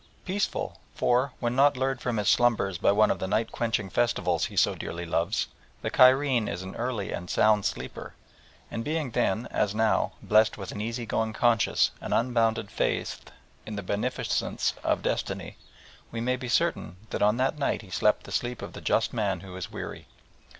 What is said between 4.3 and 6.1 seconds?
he so dearly loves, the